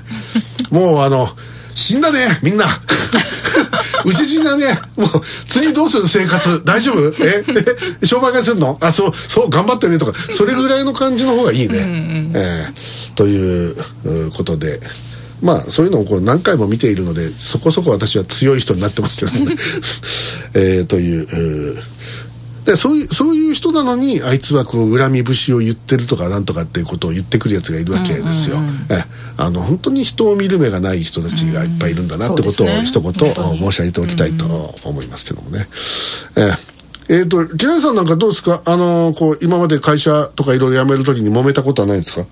[0.70, 1.28] え、もうあの
[1.74, 2.66] 死んだねみんな。
[4.04, 4.78] うち死んだね。
[4.96, 5.08] もう
[5.48, 6.62] 次どうする生活？
[6.64, 7.08] 大丈夫？
[7.24, 7.44] え？
[8.02, 8.06] え？
[8.06, 8.78] 商売会するの？
[8.80, 10.12] あそうそう頑張ってねとか。
[10.14, 12.72] それぐらいの感じの方がいいね、ええ。
[13.14, 14.80] といううことで
[15.42, 19.54] まあそういうのをこう何回も見ているのでそこそこ私は強い人になってますけどね、
[20.54, 21.82] えーといううー。
[22.66, 28.60] でそういうそういう人なのにあいつはこう恨み節を言ってるとかなんとかっていうことを言ってくるやつがいるわけですよ、
[28.90, 29.04] え
[29.36, 35.68] あの本当に人を見る目がない人たちがいっぱいいるんだなってことを一言申し上げておきたいと思いますけどもね、
[36.36, 36.58] えー
[37.08, 38.60] えーと木梨さんなんかどうですか？
[38.64, 42.26] あのこう今まで会社とかいろいろ辞める時に揉めたことはないですか？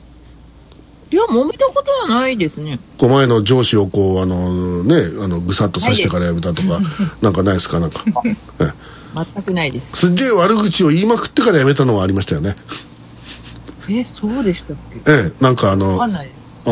[1.15, 2.81] いや、揉めたことはないですね。
[3.01, 6.81] 前の上司をこうあのねあのぐさっとさしてから辞めたとか
[7.23, 7.79] なんかないですか？
[7.79, 8.03] なんか、
[8.61, 8.73] え
[9.35, 9.97] 全くないです。
[9.97, 12.57] すっげえ悪口を言いまくってから辞めたのはありましたよね
[13.89, 15.13] え、そうでしたっけ？
[15.13, 16.03] ええなんかあわの。
[16.03, 16.09] あ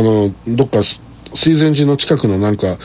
[0.02, 1.00] のどっかす
[1.34, 2.76] 水前寺の近くのなんか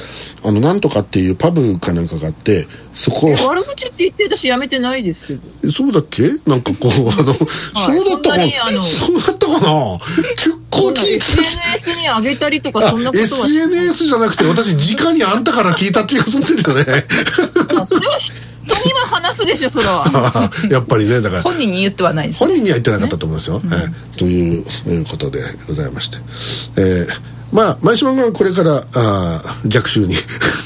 [0.43, 5.71] あのなんとかっていうパブかなんかがあってそこ悪口って言って私やめてないですけど。
[5.71, 6.23] そうだっけ？
[6.45, 8.45] なんかこうあの、そうだったかな？
[8.45, 9.99] にあのそうだったかな？
[10.35, 17.05] 結構聞いて SNS に上げたりとかそんなことはし SNS じゃなくて私直にあんたから聞いた気がするんだよね。
[17.79, 20.49] あそれは人には話すでしょ、それは。
[20.69, 21.41] やっぱりねだから。
[21.43, 23.75] 本人に言ってはないです本人には言ってなかったと思いますよ、え
[24.15, 26.17] えというえーことでございまして、
[26.77, 30.15] えーまあ前島がこれからあー逆襲に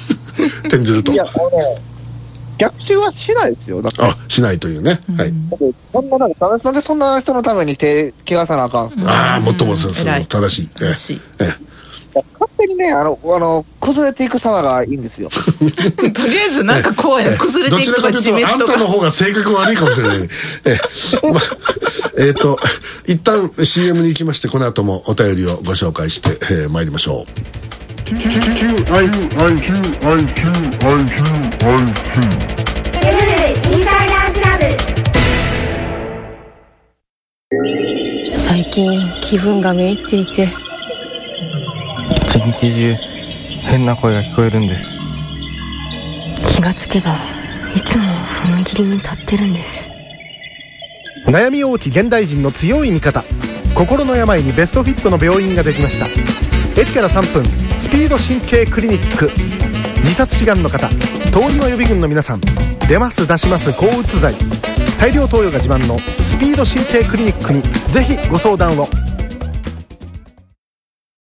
[0.66, 1.12] 転ずると。
[1.12, 1.82] いや、あのね、
[2.58, 3.82] 逆襲はしないですよ。
[3.82, 5.34] だって、あしないというね、はい。
[5.92, 10.70] そんな、なんかなんでそんな人のために手、怪我さなあかんすか、ああもっともそうそう正しい。
[10.82, 10.86] ええ。
[10.88, 11.22] 正しい。
[11.40, 11.54] え
[12.62, 15.30] 勝手にね、あの、あの、崩れていく様がいいんですよ。
[15.30, 20.78] とりあえずなんか怖いな崩れていくとかどちらかというとあんたの方が性格悪いかもしれない、え
[21.24, 21.42] えまあ
[22.18, 22.58] えーと
[23.06, 27.26] 一旦 CM に行きましてこの後もお便りをご紹介して、えー、参りましょう
[38.38, 40.71] 最近気分がめいっていて
[42.42, 42.96] 一日中
[43.68, 44.98] 変な声が聞こえるんです。
[46.56, 47.14] 気がつけば
[47.76, 49.90] いつも踏切に立ってるんです。
[51.28, 53.24] 悩み多き現代人の強い味方。
[53.76, 56.08] 心の病にベストフィットの病院ができました。
[56.82, 57.46] 駅から3分
[57.80, 59.30] スピード神経クリニック。
[60.00, 60.90] 自殺志願の方。
[60.90, 60.96] 通
[61.54, 62.42] りの予備軍の皆さん。
[62.88, 64.34] 出ます出します抗うつ剤
[65.00, 67.62] 大量投与が自慢のスピード神経クリニックに
[67.94, 68.88] ぜひご相談を